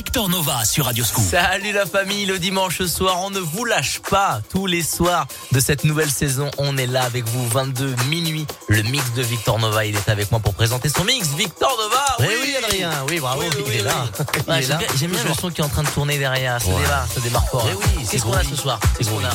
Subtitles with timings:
[0.00, 1.22] Victor Nova sur Radio Scoop.
[1.30, 4.40] Salut la famille, le dimanche soir, on ne vous lâche pas.
[4.48, 8.46] Tous les soirs de cette nouvelle saison, on est là avec vous, 22 minuit.
[8.68, 11.28] Le mix de Victor Nova, il est avec moi pour présenter son mix.
[11.36, 14.06] Victor Nova, oui, oui, Adrien, oui, bravo, il est là.
[14.46, 16.62] J'aime bien, j'aime bien le son qui est en train de tourner derrière.
[16.62, 17.68] Ça démarre, ça démarre fort.
[17.70, 19.32] Eh oui, c'est Qu'est-ce qu'on a ce soir C'est Qu'est-ce qu'on a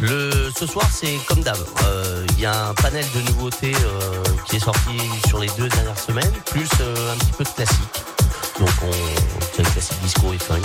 [0.00, 1.56] Le, ce soir, c'est comme d'hab.
[1.84, 4.98] Euh, Il y a un panel de nouveautés euh, qui est sorti
[5.28, 8.02] sur les deux dernières semaines, plus euh, un petit peu de classique.
[8.58, 10.62] Donc, on, classique disco et funk.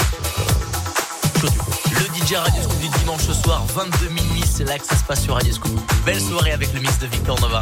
[1.43, 1.47] Euh.
[1.91, 5.23] Le DJ Radio Scoop du dimanche soir, 22 minuit, c'est là que ça se passe
[5.23, 5.79] sur Radio Scoop.
[6.05, 7.61] Belle soirée avec le mix de Victor Nova.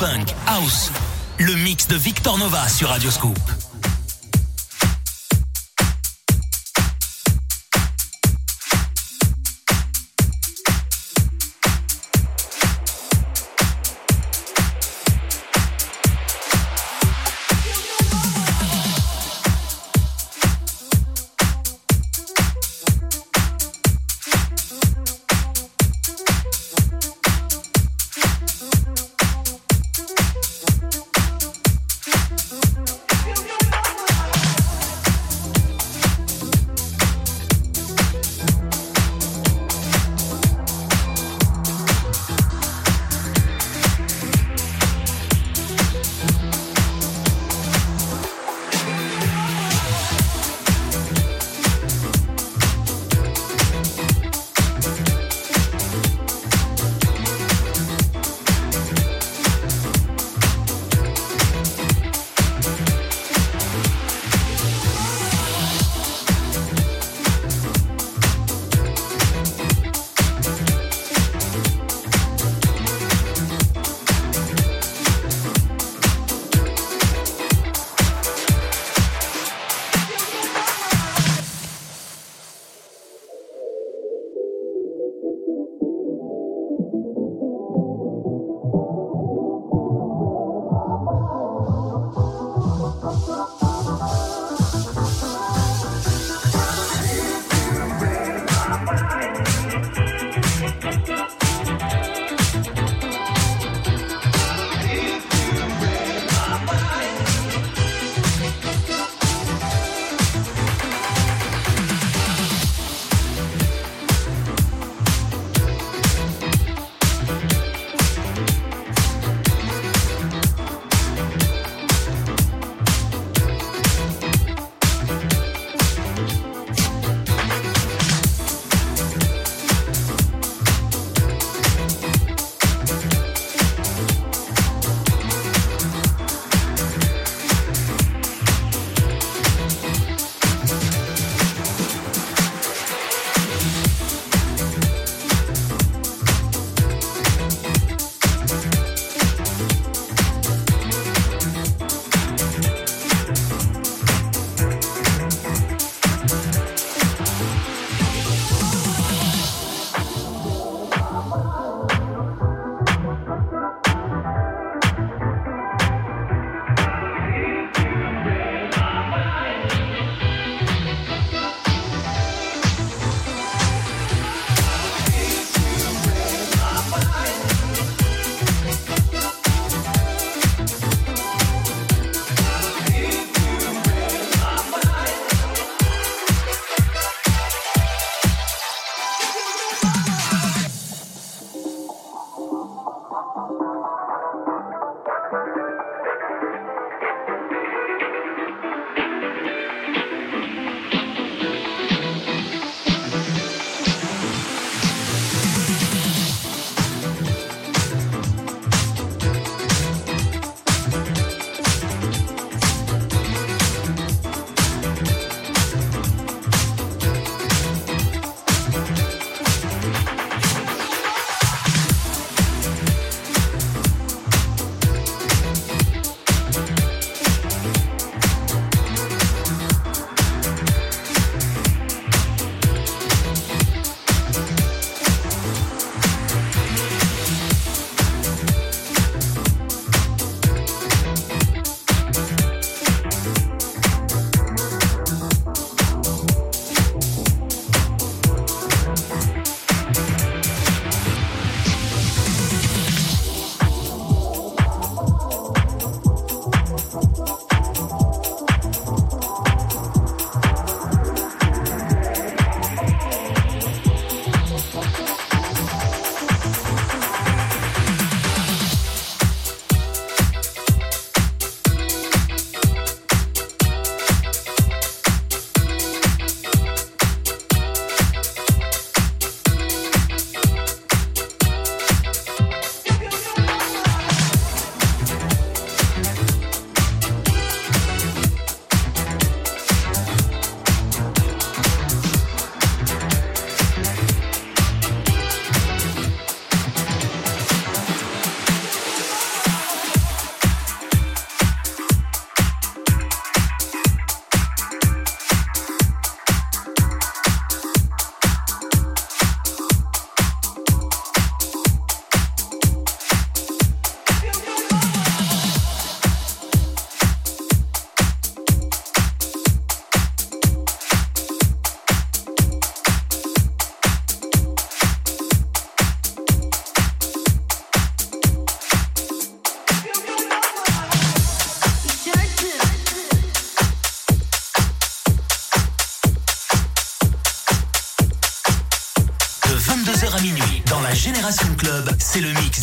[0.00, 0.90] Funk, house.
[1.38, 3.10] Le mix de Victor Nova sur Radio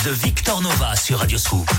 [0.08, 1.77] de Victor Nova sur Radio Scoop.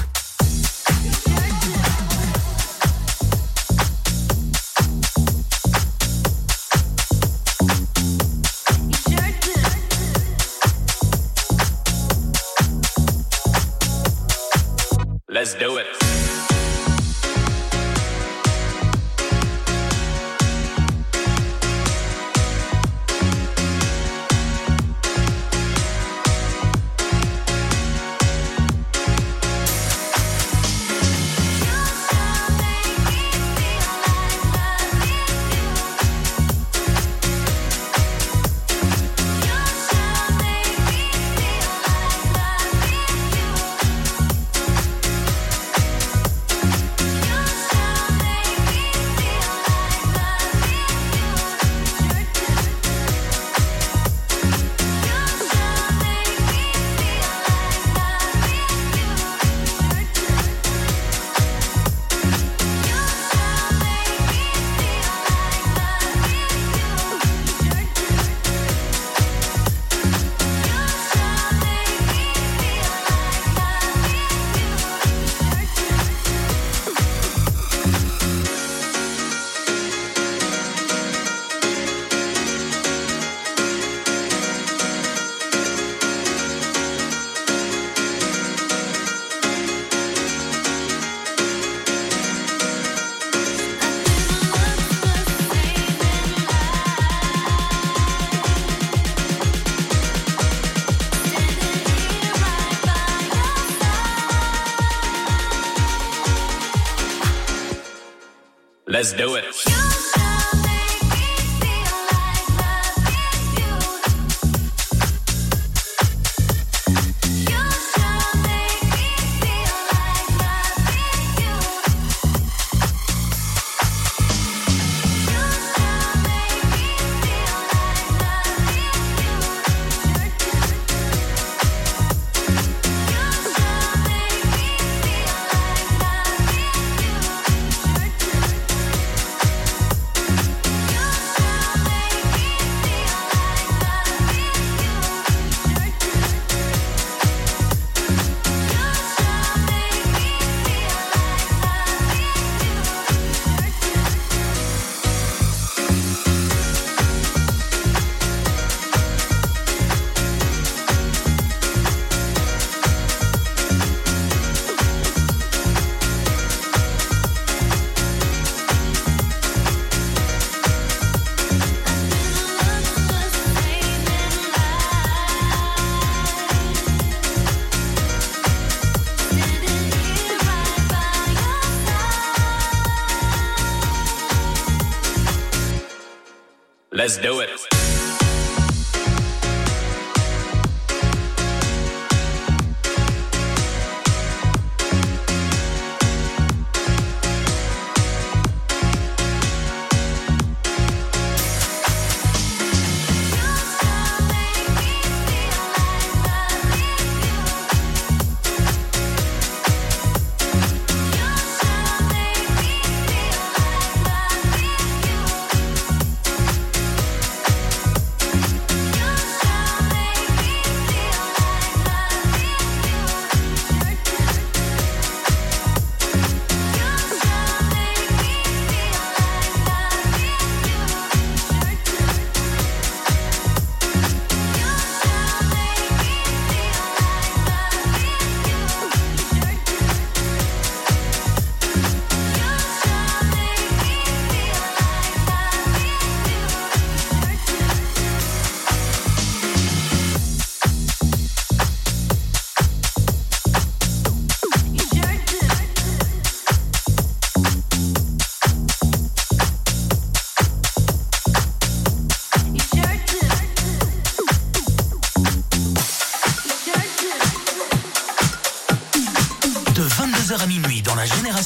[108.99, 109.48] Let's do it.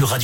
[0.00, 0.18] Nova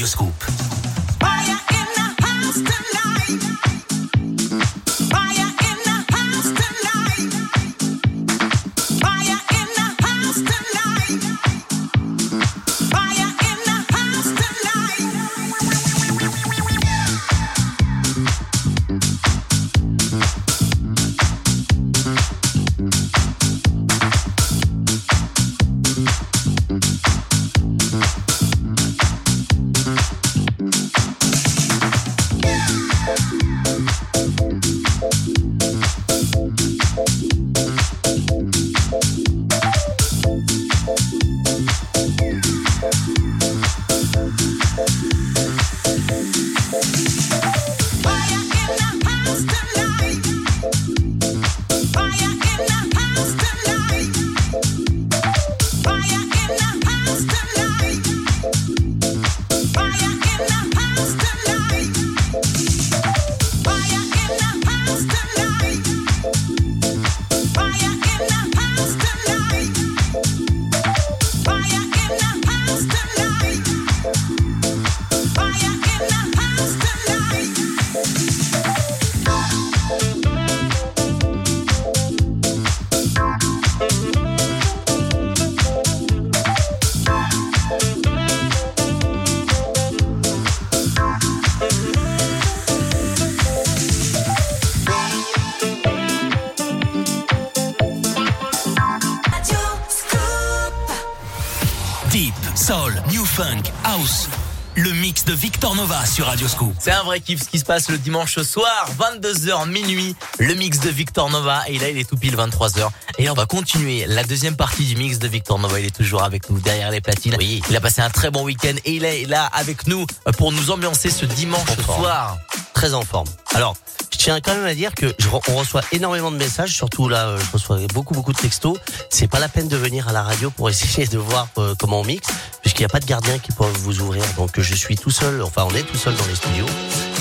[105.63, 106.07] sur Radioscope.
[106.07, 106.75] sur Radio Scoop.
[106.81, 110.81] C'est un vrai kiff ce qui se passe le dimanche soir, 22h minuit, le mix
[110.81, 111.63] de Victor Nova.
[111.69, 112.89] Et là, il est tout pile 23h.
[113.19, 115.79] Et on va continuer la deuxième partie du mix de Victor Nova.
[115.79, 117.37] Il est toujours avec nous derrière les platines.
[117.39, 117.63] Oui.
[117.71, 120.05] Il a passé un très bon week-end et il est là avec nous
[120.37, 122.39] pour nous ambiancer ce dimanche soir.
[122.75, 123.29] Très en forme.
[123.55, 123.77] Alors,
[124.23, 127.39] tiens quand même à dire que je, on reçoit énormément de messages, surtout là, euh,
[127.39, 128.79] je reçois beaucoup beaucoup de textos.
[129.11, 132.01] C'est pas la peine de venir à la radio pour essayer de voir euh, comment
[132.01, 132.29] on mixe
[132.61, 134.23] puisqu'il n'y a pas de gardien qui peut vous ouvrir.
[134.37, 136.67] Donc je suis tout seul, enfin on est tout seul dans les studios.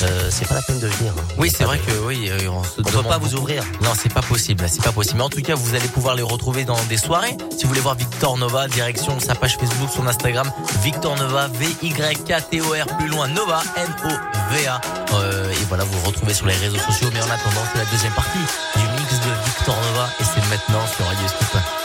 [0.03, 1.13] Euh, c'est pas la peine de venir.
[1.17, 1.23] Hein.
[1.37, 3.63] Oui, c'est vrai que oui, euh, on, se peut pas vous ouvrir.
[3.81, 5.17] Non, c'est pas possible, c'est pas possible.
[5.17, 7.37] Mais en tout cas, vous allez pouvoir les retrouver dans des soirées.
[7.55, 11.67] Si vous voulez voir Victor Nova, direction sa page Facebook, son Instagram, Victor Nova, V
[11.83, 14.81] Y K T O R plus loin Nova N O V A.
[15.13, 17.07] Euh, voilà, vous retrouvez sur les réseaux sociaux.
[17.13, 18.39] Mais en attendant, c'est la deuxième partie
[18.75, 21.80] du mix de Victor Nova et c'est maintenant sur Radio Scoop.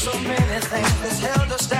[0.00, 1.79] so many things held us down.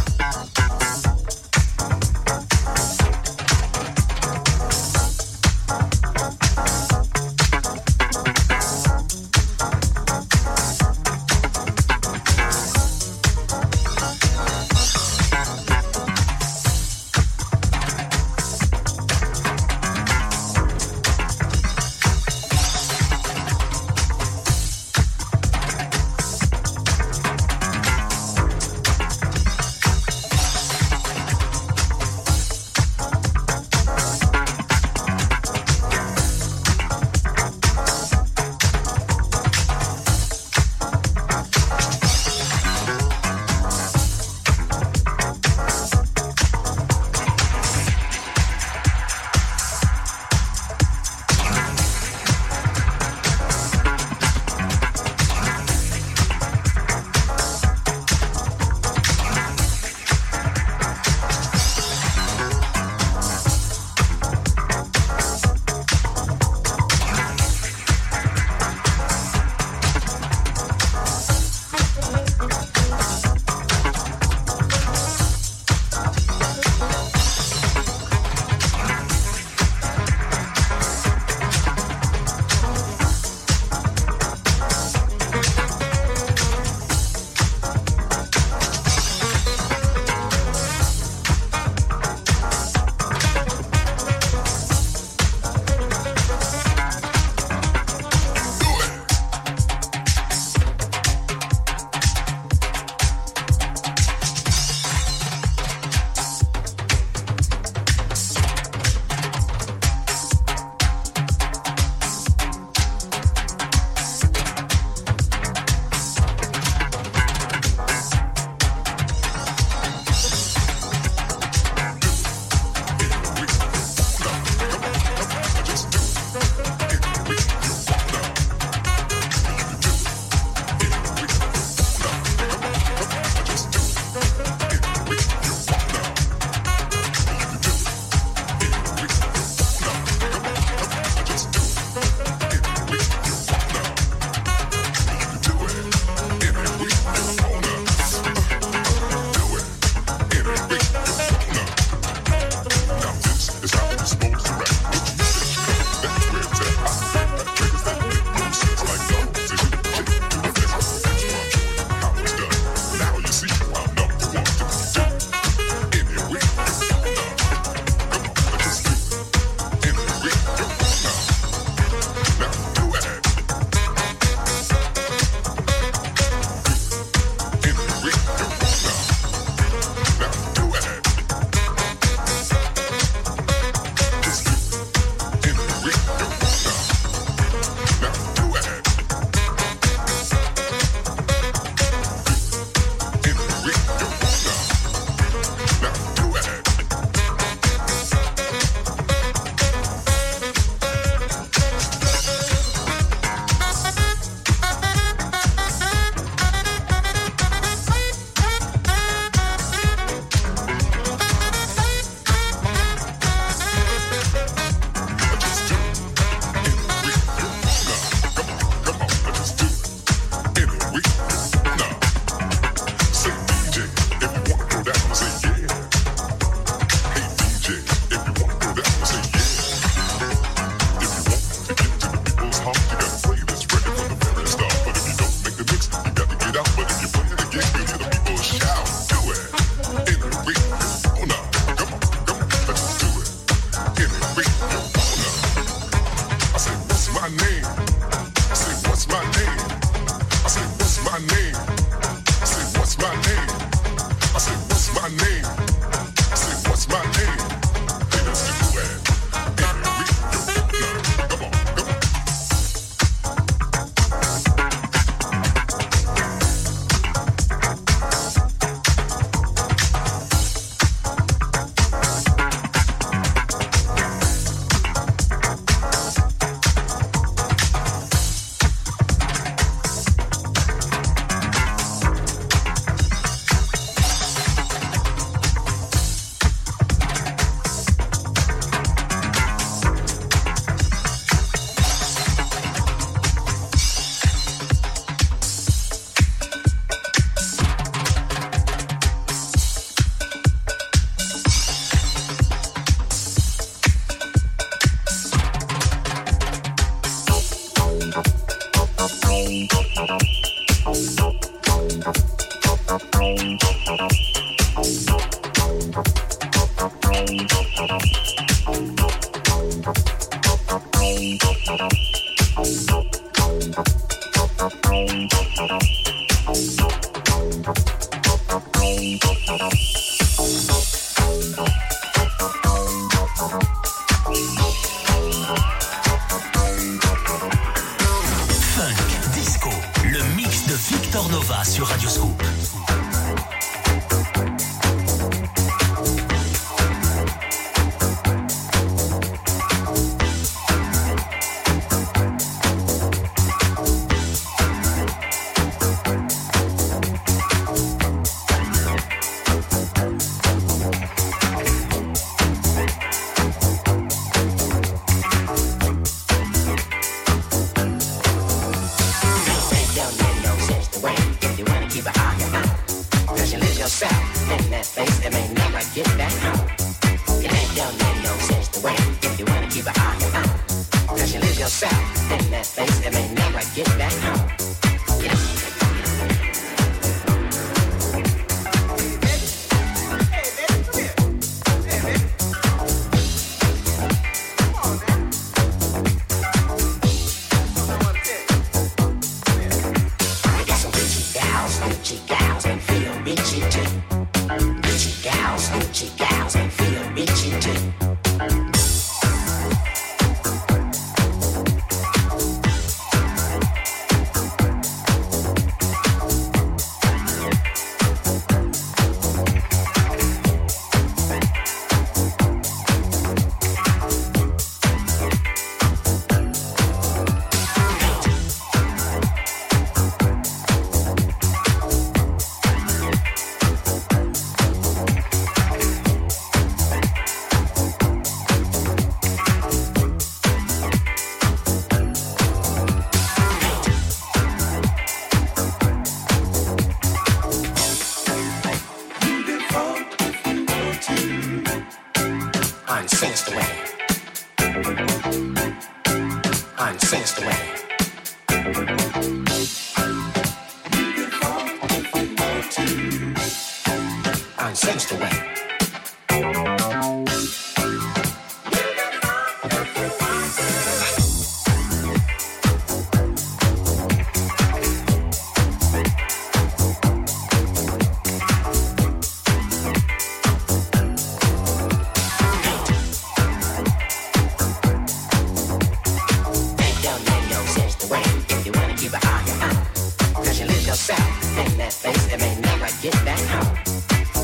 [492.11, 493.71] things that may never get back home.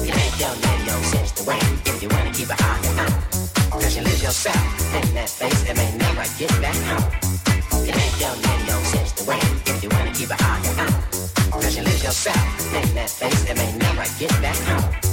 [0.05, 3.13] You make your name, sense the way if you wanna keep it on and on.
[3.95, 4.61] You lose yourself
[4.95, 7.07] in that face that may never get back home.
[7.85, 10.93] You make your name, sense the way if you wanna keep it on and on.
[11.75, 15.06] You lose yourself in that face that may never get back home.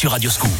[0.00, 0.59] sur Radio Scoop.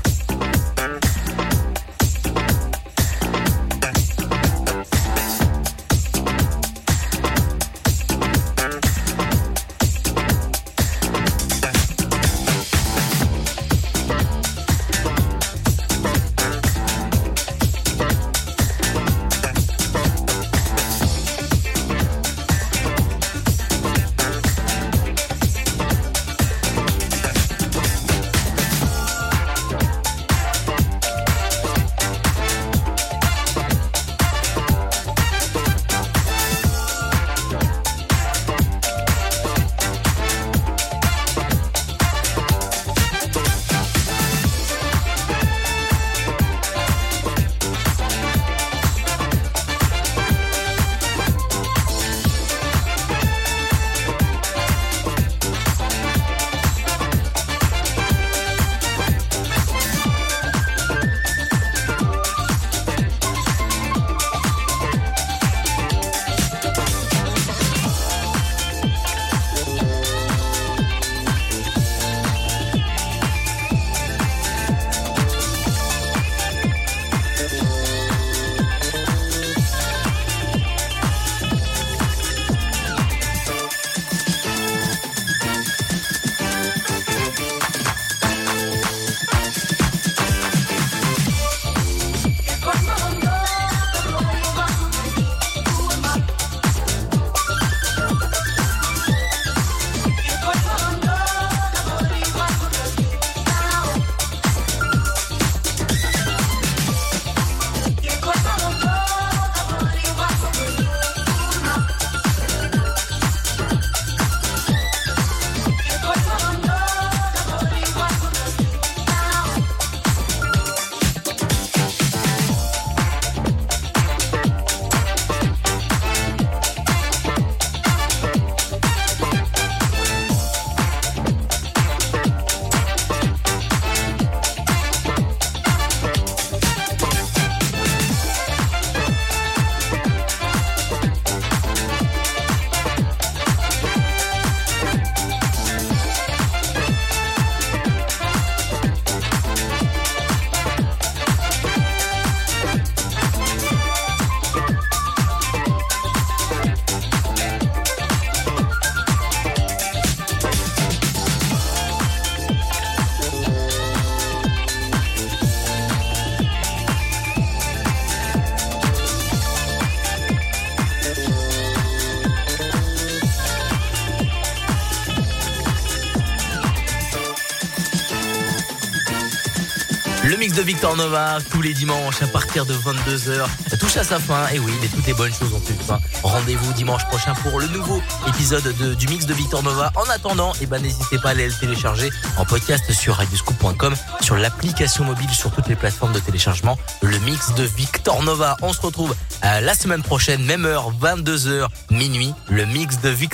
[180.71, 183.45] Victor Nova tous les dimanches à partir de 22h
[183.81, 184.47] touche à sa fin.
[184.53, 185.99] Et oui, mais toutes les bonnes choses ont une fin.
[186.21, 189.91] Rendez-vous dimanche prochain pour le nouveau épisode de, du mix de Victor Nova.
[189.95, 194.37] En attendant, eh ben, n'hésitez pas à aller le télécharger en podcast sur radioscoop.com, sur
[194.37, 196.77] l'application mobile, sur toutes les plateformes de téléchargement.
[197.01, 198.55] Le mix de Victor Nova.
[198.61, 202.33] On se retrouve euh, la semaine prochaine, même heure, 22h, minuit.
[202.49, 203.31] Le mix de Victor